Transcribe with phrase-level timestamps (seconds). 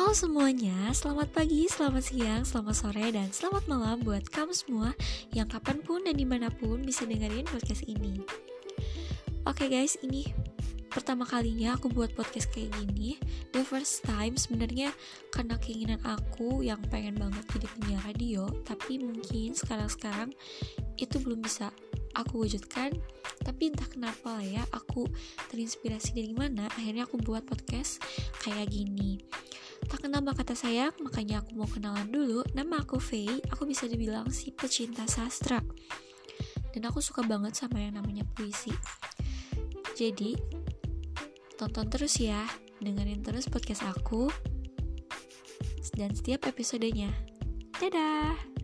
[0.00, 4.96] Halo semuanya, selamat pagi, selamat siang, selamat sore, dan selamat malam buat kamu semua
[5.36, 8.16] yang kapan pun dan di mana pun bisa dengerin podcast ini.
[9.44, 10.24] Oke okay guys, ini
[10.88, 13.20] pertama kalinya aku buat podcast kayak gini.
[13.52, 14.88] The first time sebenarnya
[15.36, 20.32] karena keinginan aku yang pengen banget jadi penyiar radio, tapi mungkin sekarang-sekarang
[20.96, 21.68] itu belum bisa
[22.16, 22.96] aku wujudkan
[23.40, 25.08] tapi entah kenapa lah ya aku
[25.48, 28.02] terinspirasi dari mana akhirnya aku buat podcast
[28.44, 29.22] kayak gini
[29.86, 32.44] tak kenal maka kata sayang makanya aku mau kenalan dulu.
[32.52, 35.62] Nama aku Faye aku bisa dibilang si pecinta sastra.
[36.70, 38.70] Dan aku suka banget sama yang namanya puisi.
[39.96, 40.36] Jadi
[41.56, 42.40] tonton terus ya
[42.80, 44.32] dengerin terus podcast aku
[45.96, 47.12] dan setiap episodenya.
[47.76, 48.59] Dadah